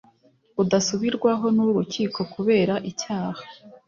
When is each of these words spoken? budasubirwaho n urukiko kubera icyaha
budasubirwaho 0.55 1.45
n 1.55 1.57
urukiko 1.67 2.19
kubera 2.33 2.73
icyaha 2.89 3.41